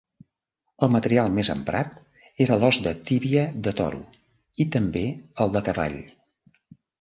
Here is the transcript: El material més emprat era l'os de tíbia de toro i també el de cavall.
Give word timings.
El 0.85 0.89
material 0.93 1.27
més 1.35 1.51
emprat 1.53 1.99
era 2.45 2.57
l'os 2.63 2.79
de 2.87 2.93
tíbia 3.11 3.45
de 3.69 3.75
toro 3.83 4.01
i 4.67 4.69
també 4.77 5.05
el 5.47 5.55
de 5.59 5.63
cavall. 5.69 6.01